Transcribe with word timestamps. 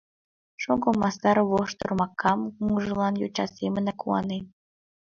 Шоҥго 0.61 0.89
мастар 1.03 1.37
вож 1.49 1.69
тормакам 1.79 2.39
мумыжлан 2.63 3.13
йоча 3.21 3.45
семынак 3.57 3.97
куанен. 4.01 4.43